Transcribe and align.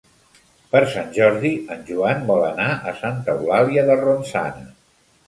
Per 0.69 0.79
Sant 0.93 1.11
Jordi 1.17 1.51
en 1.75 1.83
Joan 1.89 2.23
vol 2.29 2.41
anar 2.47 2.71
a 2.93 2.95
Santa 3.03 3.37
Eulàlia 3.37 3.85
de 3.91 3.99
Ronçana. 4.01 4.65